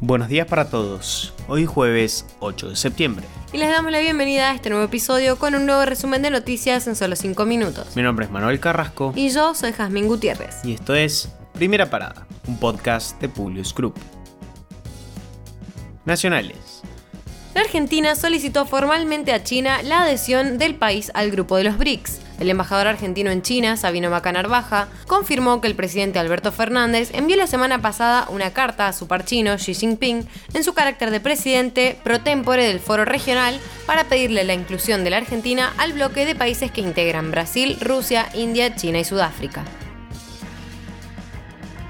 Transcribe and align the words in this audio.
Buenos 0.00 0.28
días 0.28 0.46
para 0.46 0.68
todos. 0.68 1.32
Hoy 1.48 1.64
jueves 1.64 2.26
8 2.40 2.68
de 2.68 2.76
septiembre. 2.76 3.24
Y 3.54 3.56
les 3.56 3.70
damos 3.70 3.90
la 3.90 3.98
bienvenida 3.98 4.50
a 4.50 4.54
este 4.54 4.68
nuevo 4.68 4.84
episodio 4.84 5.38
con 5.38 5.54
un 5.54 5.64
nuevo 5.64 5.86
resumen 5.86 6.20
de 6.20 6.28
noticias 6.28 6.86
en 6.86 6.94
solo 6.94 7.16
5 7.16 7.46
minutos. 7.46 7.96
Mi 7.96 8.02
nombre 8.02 8.26
es 8.26 8.30
Manuel 8.30 8.60
Carrasco. 8.60 9.14
Y 9.16 9.30
yo 9.30 9.54
soy 9.54 9.72
Jazmín 9.72 10.06
Gutiérrez. 10.06 10.62
Y 10.64 10.74
esto 10.74 10.94
es 10.94 11.30
Primera 11.54 11.88
Parada, 11.88 12.26
un 12.46 12.58
podcast 12.58 13.18
de 13.22 13.30
Publius 13.30 13.74
Group. 13.74 13.94
Nacionales. 16.04 16.82
La 17.56 17.62
Argentina 17.62 18.14
solicitó 18.16 18.66
formalmente 18.66 19.32
a 19.32 19.42
China 19.42 19.80
la 19.82 20.02
adhesión 20.02 20.58
del 20.58 20.74
país 20.74 21.10
al 21.14 21.30
grupo 21.30 21.56
de 21.56 21.64
los 21.64 21.78
BRICS. 21.78 22.20
El 22.38 22.50
embajador 22.50 22.86
argentino 22.86 23.30
en 23.30 23.40
China, 23.40 23.78
Sabino 23.78 24.10
Macanarbaja, 24.10 24.88
confirmó 25.06 25.62
que 25.62 25.68
el 25.68 25.74
presidente 25.74 26.18
Alberto 26.18 26.52
Fernández 26.52 27.12
envió 27.14 27.34
la 27.34 27.46
semana 27.46 27.80
pasada 27.80 28.26
una 28.28 28.52
carta 28.52 28.88
a 28.88 28.92
su 28.92 29.08
par 29.08 29.24
chino 29.24 29.56
Xi 29.56 29.72
Jinping 29.72 30.28
en 30.52 30.64
su 30.64 30.74
carácter 30.74 31.10
de 31.10 31.20
presidente 31.20 31.96
pro 32.04 32.20
tempore 32.20 32.66
del 32.68 32.78
foro 32.78 33.06
regional 33.06 33.58
para 33.86 34.04
pedirle 34.04 34.44
la 34.44 34.52
inclusión 34.52 35.02
de 35.02 35.08
la 35.08 35.16
Argentina 35.16 35.72
al 35.78 35.94
bloque 35.94 36.26
de 36.26 36.34
países 36.34 36.70
que 36.70 36.82
integran 36.82 37.30
Brasil, 37.30 37.78
Rusia, 37.80 38.28
India, 38.34 38.76
China 38.76 38.98
y 38.98 39.04
Sudáfrica. 39.04 39.64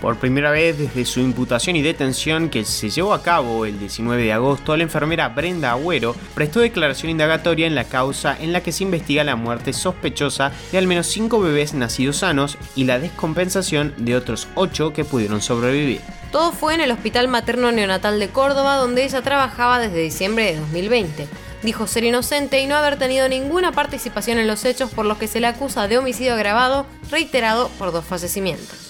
Por 0.00 0.16
primera 0.16 0.52
vez 0.52 0.78
desde 0.78 1.04
su 1.04 1.18
imputación 1.18 1.74
y 1.74 1.82
detención 1.82 2.50
que 2.50 2.64
se 2.64 2.88
llevó 2.88 3.12
a 3.12 3.22
cabo 3.22 3.66
el 3.66 3.80
19 3.80 4.22
de 4.22 4.32
agosto, 4.32 4.76
la 4.76 4.84
enfermera 4.84 5.28
Brenda 5.28 5.72
Agüero 5.72 6.14
prestó 6.34 6.60
declaración 6.60 7.10
indagatoria 7.10 7.66
en 7.66 7.74
la 7.74 7.82
causa 7.84 8.36
en 8.38 8.52
la 8.52 8.62
que 8.62 8.70
se 8.70 8.84
investiga 8.84 9.24
la 9.24 9.34
muerte 9.34 9.72
sospechosa 9.72 10.52
de 10.70 10.78
al 10.78 10.86
menos 10.86 11.08
5 11.08 11.40
bebés 11.40 11.74
nacidos 11.74 12.18
sanos 12.18 12.58
y 12.76 12.84
la 12.84 13.00
descompensación 13.00 13.92
de 13.96 14.14
otros 14.14 14.46
8 14.54 14.92
que 14.92 15.04
pudieron 15.04 15.42
sobrevivir. 15.42 16.00
Todo 16.30 16.52
fue 16.52 16.74
en 16.74 16.80
el 16.80 16.92
Hospital 16.92 17.26
Materno 17.26 17.72
Neonatal 17.72 18.20
de 18.20 18.28
Córdoba, 18.28 18.76
donde 18.76 19.04
ella 19.04 19.22
trabajaba 19.22 19.80
desde 19.80 20.02
diciembre 20.02 20.44
de 20.44 20.60
2020. 20.60 21.26
Dijo 21.64 21.88
ser 21.88 22.04
inocente 22.04 22.60
y 22.60 22.66
no 22.66 22.76
haber 22.76 22.98
tenido 22.98 23.28
ninguna 23.28 23.72
participación 23.72 24.38
en 24.38 24.46
los 24.46 24.64
hechos 24.64 24.90
por 24.90 25.06
los 25.06 25.18
que 25.18 25.26
se 25.26 25.40
le 25.40 25.48
acusa 25.48 25.88
de 25.88 25.98
homicidio 25.98 26.34
agravado 26.34 26.86
reiterado 27.10 27.68
por 27.78 27.90
dos 27.90 28.04
fallecimientos. 28.04 28.87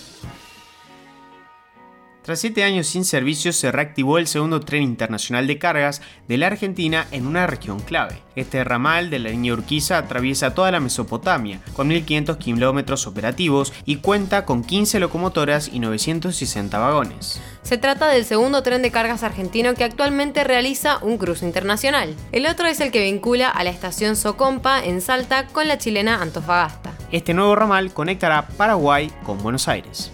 Tras 2.28 2.40
siete 2.40 2.62
años 2.62 2.86
sin 2.86 3.06
servicio 3.06 3.54
se 3.54 3.72
reactivó 3.72 4.18
el 4.18 4.26
segundo 4.26 4.60
tren 4.60 4.82
internacional 4.82 5.46
de 5.46 5.56
cargas 5.56 6.02
de 6.28 6.36
la 6.36 6.48
Argentina 6.48 7.06
en 7.10 7.26
una 7.26 7.46
región 7.46 7.80
clave. 7.80 8.20
Este 8.36 8.62
ramal 8.64 9.08
de 9.08 9.18
la 9.18 9.30
línea 9.30 9.54
Urquiza 9.54 9.96
atraviesa 9.96 10.52
toda 10.52 10.70
la 10.70 10.78
Mesopotamia, 10.78 11.62
con 11.72 11.88
1.500 11.88 12.36
kilómetros 12.36 13.06
operativos 13.06 13.72
y 13.86 13.96
cuenta 13.96 14.44
con 14.44 14.62
15 14.62 15.00
locomotoras 15.00 15.70
y 15.72 15.78
960 15.78 16.78
vagones. 16.78 17.40
Se 17.62 17.78
trata 17.78 18.08
del 18.08 18.26
segundo 18.26 18.62
tren 18.62 18.82
de 18.82 18.90
cargas 18.90 19.22
argentino 19.22 19.72
que 19.72 19.84
actualmente 19.84 20.44
realiza 20.44 20.98
un 20.98 21.16
cruce 21.16 21.46
internacional. 21.46 22.14
El 22.30 22.44
otro 22.44 22.66
es 22.66 22.78
el 22.80 22.90
que 22.90 23.04
vincula 23.04 23.48
a 23.48 23.64
la 23.64 23.70
estación 23.70 24.16
Socompa 24.16 24.84
en 24.84 25.00
Salta 25.00 25.46
con 25.46 25.66
la 25.66 25.78
chilena 25.78 26.20
Antofagasta. 26.20 26.92
Este 27.10 27.32
nuevo 27.32 27.56
ramal 27.56 27.94
conectará 27.94 28.48
Paraguay 28.48 29.10
con 29.24 29.42
Buenos 29.42 29.66
Aires. 29.66 30.12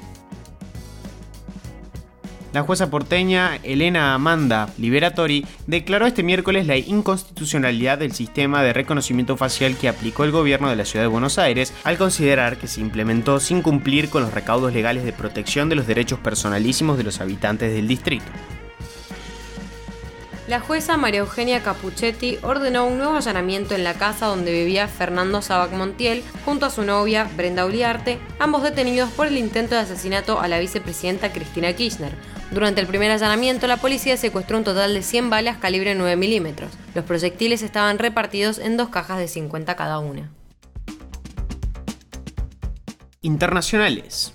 La 2.55 2.63
jueza 2.63 2.89
porteña 2.89 3.59
Elena 3.65 4.15
Amanda 4.15 4.69
Liberatori 4.79 5.45
declaró 5.67 6.07
este 6.07 6.23
miércoles 6.23 6.69
la 6.69 6.77
inconstitucionalidad 6.77 7.99
del 7.99 8.13
sistema 8.13 8.63
de 8.63 8.73
reconocimiento 8.73 9.37
facial 9.37 9.77
que 9.77 9.89
aplicó 9.89 10.23
el 10.23 10.31
gobierno 10.31 10.69
de 10.69 10.77
la 10.77 10.85
ciudad 10.85 11.03
de 11.05 11.09
Buenos 11.09 11.37
Aires 11.41 11.75
al 11.83 11.99
considerar 11.99 12.57
que 12.57 12.69
se 12.69 12.81
implementó 12.81 13.41
sin 13.41 13.61
cumplir 13.61 14.09
con 14.09 14.23
los 14.23 14.33
recaudos 14.33 14.73
legales 14.73 15.03
de 15.03 15.13
protección 15.13 15.69
de 15.69 15.75
los 15.75 15.89
derechos 15.89 16.21
personalísimos 16.21 16.97
de 16.97 17.03
los 17.03 17.21
habitantes 17.21 17.75
del 17.75 17.89
distrito. 17.89 18.27
La 20.47 20.61
jueza 20.61 20.97
María 20.97 21.21
Eugenia 21.21 21.61
Capuchetti 21.61 22.39
ordenó 22.43 22.87
un 22.87 22.99
nuevo 22.99 23.17
allanamiento 23.17 23.75
en 23.75 23.83
la 23.83 23.95
casa 23.95 24.27
donde 24.27 24.53
vivía 24.53 24.87
Fernando 24.87 25.43
Sabac 25.43 25.73
Montiel 25.73 26.23
junto 26.45 26.67
a 26.67 26.71
su 26.71 26.83
novia 26.83 27.29
Brenda 27.35 27.67
Uliarte, 27.67 28.21
ambos 28.39 28.63
detenidos 28.63 29.11
por 29.11 29.27
el 29.27 29.39
intento 29.39 29.75
de 29.75 29.81
asesinato 29.81 30.39
a 30.39 30.47
la 30.47 30.61
vicepresidenta 30.61 31.33
Cristina 31.33 31.73
Kirchner. 31.73 32.13
Durante 32.55 32.81
el 32.81 32.87
primer 32.87 33.11
allanamiento, 33.11 33.67
la 33.67 33.79
policía 33.79 34.17
secuestró 34.17 34.57
un 34.57 34.63
total 34.63 34.95
de 34.95 35.03
100 35.03 35.29
balas 35.29 35.59
calibre 35.59 35.97
9 35.97 36.15
milímetros. 36.15 36.71
Los 36.95 37.05
proyectiles 37.05 37.63
estaban 37.63 37.99
repartidos 37.99 38.61
en 38.61 38.77
dos 38.77 38.91
cajas 38.91 39.19
de 39.19 39.27
50 39.27 39.75
cada 39.75 39.99
una. 39.99 40.31
Internacionales 43.23 44.33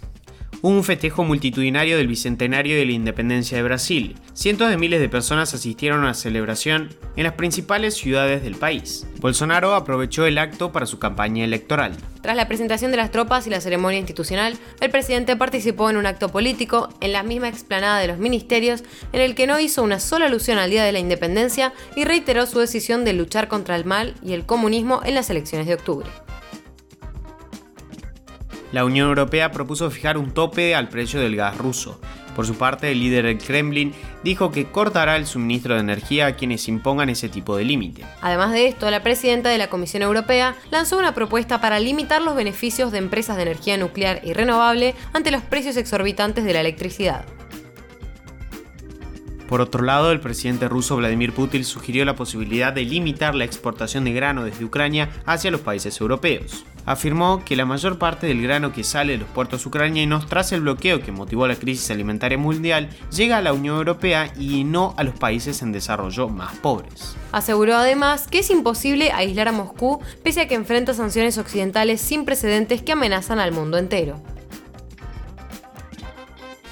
un 0.62 0.84
festejo 0.84 1.24
multitudinario 1.24 1.98
del 1.98 2.08
bicentenario 2.08 2.76
de 2.76 2.86
la 2.86 2.92
independencia 2.92 3.58
de 3.58 3.64
Brasil. 3.64 4.16
Cientos 4.34 4.70
de 4.70 4.78
miles 4.78 5.00
de 5.00 5.10
personas 5.10 5.54
asistieron 5.54 6.04
a 6.04 6.08
la 6.08 6.14
celebración 6.14 6.90
en 7.16 7.24
las 7.24 7.34
principales 7.34 7.96
ciudades 7.96 8.44
del 8.44 8.56
país. 8.56 9.08
Bolsonaro 9.20 9.76
aprovechó 9.76 10.26
el 10.26 10.38
acto 10.38 10.72
para 10.72 10.86
su 10.86 11.00
campaña 11.00 11.44
electoral. 11.44 11.96
Tras 12.22 12.36
la 12.36 12.48
presentación 12.48 12.92
de 12.92 12.98
las 12.98 13.12
tropas 13.12 13.48
y 13.48 13.50
la 13.50 13.62
ceremonia 13.62 14.00
institucional, 14.00 14.58
el 14.82 14.90
presidente 14.90 15.36
participó 15.36 15.90
en 15.90 15.98
un 15.98 16.06
acto 16.06 16.30
político 16.30 16.90
en 17.00 17.14
la 17.14 17.24
misma 17.24 17.48
explanada 17.48 18.00
de 18.00 18.08
los 18.08 18.18
ministerios 18.18 18.84
en 19.14 19.22
el 19.22 19.36
que 19.36 19.48
no 19.48 19.60
hizo 19.60 19.84
una 19.84 20.00
sola 20.00 20.26
alusión 20.26 20.58
al 20.58 20.70
Día 20.70 20.84
de 20.84 20.92
la 20.92 21.00
Independencia 21.00 21.74
y 21.96 22.04
reiteró 22.04 22.46
su 22.46 22.60
decisión 22.60 23.06
de 23.06 23.14
luchar 23.14 23.48
contra 23.48 23.76
el 23.76 23.86
mal 23.86 24.16
y 24.24 24.34
el 24.34 24.46
comunismo 24.46 25.02
en 25.06 25.16
las 25.16 25.30
elecciones 25.30 25.68
de 25.68 25.76
octubre. 25.76 26.10
La 28.72 28.86
Unión 28.86 29.08
Europea 29.08 29.52
propuso 29.52 29.90
fijar 29.90 30.18
un 30.18 30.32
tope 30.32 30.76
al 30.76 30.90
precio 30.90 31.20
del 31.20 31.36
gas 31.36 31.58
ruso. 31.58 32.00
Por 32.36 32.46
su 32.46 32.56
parte, 32.56 32.92
el 32.92 33.00
líder 33.00 33.26
del 33.26 33.40
Kremlin 33.40 33.94
dijo 34.24 34.52
que 34.52 34.66
cortará 34.72 35.16
el 35.18 35.26
suministro 35.26 35.74
de 35.74 35.82
energía 35.82 36.28
a 36.28 36.36
quienes 36.36 36.68
impongan 36.68 37.10
ese 37.10 37.30
tipo 37.30 37.58
de 37.58 37.66
límite. 37.66 38.06
Además 38.22 38.52
de 38.52 38.68
esto, 38.68 38.90
la 38.92 39.04
presidenta 39.04 39.50
de 39.50 39.58
la 39.58 39.70
Comisión 39.70 40.04
Europea 40.04 40.56
lanzó 40.70 40.98
una 40.98 41.14
propuesta 41.14 41.60
para 41.60 41.80
limitar 41.80 42.22
los 42.22 42.36
beneficios 42.36 42.92
de 42.92 43.00
empresas 43.00 43.36
de 43.36 43.42
energía 43.42 43.78
nuclear 43.78 44.22
y 44.24 44.34
renovable 44.34 44.94
ante 45.14 45.32
los 45.32 45.42
precios 45.42 45.76
exorbitantes 45.76 46.46
de 46.46 46.54
la 46.54 46.62
electricidad. 46.62 47.26
Por 49.50 49.62
otro 49.62 49.84
lado, 49.84 50.12
el 50.12 50.20
presidente 50.20 50.70
ruso 50.70 50.96
Vladimir 50.96 51.34
Putin 51.34 51.66
sugirió 51.66 52.06
la 52.06 52.16
posibilidad 52.16 52.72
de 52.72 52.84
limitar 52.84 53.34
la 53.34 53.46
exportación 53.46 54.04
de 54.04 54.14
grano 54.14 54.44
desde 54.44 54.64
Ucrania 54.64 55.10
hacia 55.26 55.50
los 55.50 55.62
países 55.62 56.00
europeos. 56.00 56.66
Afirmó 56.90 57.46
que 57.46 57.56
la 57.56 57.68
mayor 57.68 58.00
parte 58.00 58.26
del 58.26 58.42
grano 58.42 58.74
que 58.74 58.84
sale 58.84 59.12
de 59.12 59.20
los 59.20 59.30
puertos 59.30 59.64
ucranianos 59.64 60.26
tras 60.26 60.52
el 60.54 60.62
bloqueo 60.62 61.02
que 61.02 61.12
motivó 61.12 61.46
la 61.46 61.56
crisis 61.56 61.92
alimentaria 61.92 62.40
mundial 62.40 62.90
llega 63.12 63.38
a 63.38 63.44
la 63.44 63.54
Unión 63.54 63.78
Europea 63.78 64.34
y 64.40 64.64
no 64.64 64.96
a 64.98 65.04
los 65.04 65.14
países 65.14 65.62
en 65.62 65.72
desarrollo 65.72 66.30
más 66.30 66.58
pobres. 66.58 67.16
Aseguró 67.32 67.76
además 67.76 68.26
que 68.28 68.40
es 68.40 68.50
imposible 68.50 69.12
aislar 69.12 69.50
a 69.50 69.52
Moscú 69.52 70.02
pese 70.24 70.42
a 70.42 70.48
que 70.48 70.56
enfrenta 70.56 70.96
sanciones 70.96 71.38
occidentales 71.38 72.02
sin 72.02 72.26
precedentes 72.26 72.82
que 72.82 72.94
amenazan 72.94 73.38
al 73.38 73.52
mundo 73.52 73.78
entero. 73.78 74.20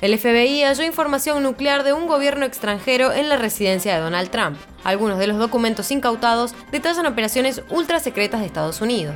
El 0.01 0.17
FBI 0.17 0.63
halló 0.63 0.83
información 0.83 1.43
nuclear 1.43 1.83
de 1.83 1.93
un 1.93 2.07
gobierno 2.07 2.47
extranjero 2.47 3.13
en 3.13 3.29
la 3.29 3.37
residencia 3.37 3.93
de 3.93 4.01
Donald 4.01 4.31
Trump. 4.31 4.57
Algunos 4.83 5.19
de 5.19 5.27
los 5.27 5.37
documentos 5.37 5.91
incautados 5.91 6.55
detallan 6.71 7.05
operaciones 7.05 7.61
ultra 7.69 7.99
secretas 7.99 8.39
de 8.39 8.47
Estados 8.47 8.81
Unidos. 8.81 9.13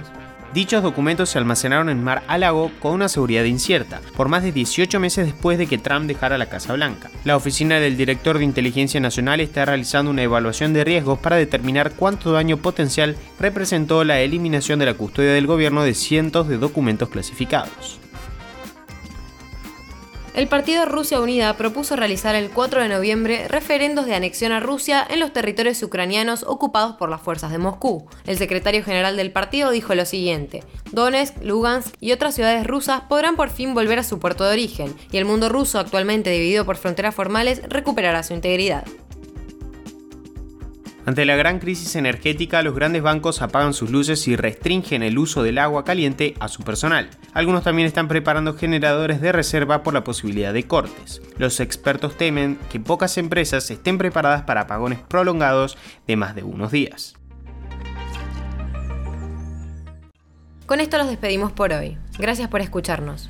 Dichos 0.53 0.83
documentos 0.83 1.29
se 1.29 1.37
almacenaron 1.37 1.87
en 1.87 2.03
Mar 2.03 2.23
a 2.27 2.37
Lago 2.37 2.71
con 2.79 2.91
una 2.91 3.07
seguridad 3.07 3.45
incierta, 3.45 4.01
por 4.17 4.27
más 4.27 4.43
de 4.43 4.51
18 4.51 4.99
meses 4.99 5.25
después 5.25 5.57
de 5.57 5.65
que 5.65 5.77
Trump 5.77 6.07
dejara 6.07 6.37
la 6.37 6.49
Casa 6.49 6.73
Blanca. 6.73 7.09
La 7.23 7.37
oficina 7.37 7.79
del 7.79 7.95
director 7.95 8.37
de 8.37 8.43
Inteligencia 8.43 8.99
Nacional 8.99 9.39
está 9.39 9.63
realizando 9.63 10.11
una 10.11 10.23
evaluación 10.23 10.73
de 10.73 10.83
riesgos 10.83 11.19
para 11.19 11.37
determinar 11.37 11.93
cuánto 11.93 12.33
daño 12.33 12.57
potencial 12.57 13.15
representó 13.39 14.03
la 14.03 14.19
eliminación 14.19 14.77
de 14.79 14.87
la 14.87 14.93
custodia 14.93 15.31
del 15.31 15.47
gobierno 15.47 15.83
de 15.83 15.93
cientos 15.93 16.49
de 16.49 16.57
documentos 16.57 17.07
clasificados. 17.07 18.01
El 20.33 20.47
partido 20.47 20.85
Rusia 20.85 21.19
Unida 21.19 21.57
propuso 21.57 21.97
realizar 21.97 22.35
el 22.35 22.51
4 22.51 22.81
de 22.81 22.87
noviembre 22.87 23.49
referendos 23.49 24.05
de 24.05 24.15
anexión 24.15 24.53
a 24.53 24.61
Rusia 24.61 25.05
en 25.09 25.19
los 25.19 25.33
territorios 25.33 25.83
ucranianos 25.83 26.43
ocupados 26.43 26.95
por 26.95 27.09
las 27.09 27.19
fuerzas 27.19 27.51
de 27.51 27.57
Moscú. 27.57 28.07
El 28.25 28.37
secretario 28.37 28.81
general 28.81 29.17
del 29.17 29.33
partido 29.33 29.71
dijo 29.71 29.93
lo 29.93 30.05
siguiente: 30.05 30.63
Donetsk, 30.93 31.43
Lugansk 31.43 31.95
y 31.99 32.13
otras 32.13 32.33
ciudades 32.33 32.65
rusas 32.65 33.01
podrán 33.09 33.35
por 33.35 33.49
fin 33.49 33.73
volver 33.73 33.99
a 33.99 34.03
su 34.03 34.19
puerto 34.19 34.45
de 34.45 34.53
origen, 34.53 34.95
y 35.11 35.17
el 35.17 35.25
mundo 35.25 35.49
ruso, 35.49 35.79
actualmente 35.79 36.29
dividido 36.29 36.65
por 36.65 36.77
fronteras 36.77 37.13
formales, 37.13 37.61
recuperará 37.67 38.23
su 38.23 38.33
integridad. 38.33 38.85
Ante 41.03 41.25
la 41.25 41.35
gran 41.35 41.57
crisis 41.57 41.95
energética, 41.95 42.61
los 42.61 42.75
grandes 42.75 43.01
bancos 43.01 43.41
apagan 43.41 43.73
sus 43.73 43.89
luces 43.89 44.27
y 44.27 44.35
restringen 44.35 45.01
el 45.01 45.17
uso 45.17 45.41
del 45.41 45.57
agua 45.57 45.83
caliente 45.83 46.35
a 46.39 46.47
su 46.47 46.61
personal. 46.63 47.09
Algunos 47.33 47.63
también 47.63 47.87
están 47.87 48.07
preparando 48.07 48.53
generadores 48.53 49.19
de 49.19 49.31
reserva 49.31 49.81
por 49.81 49.95
la 49.95 50.03
posibilidad 50.03 50.53
de 50.53 50.67
cortes. 50.67 51.21
Los 51.37 51.59
expertos 51.59 52.17
temen 52.17 52.59
que 52.69 52.79
pocas 52.79 53.17
empresas 53.17 53.71
estén 53.71 53.97
preparadas 53.97 54.43
para 54.43 54.61
apagones 54.61 54.99
prolongados 54.99 55.75
de 56.05 56.15
más 56.17 56.35
de 56.35 56.43
unos 56.43 56.71
días. 56.71 57.15
Con 60.67 60.79
esto 60.79 60.99
los 60.99 61.09
despedimos 61.09 61.51
por 61.51 61.73
hoy. 61.73 61.97
Gracias 62.19 62.47
por 62.47 62.61
escucharnos. 62.61 63.29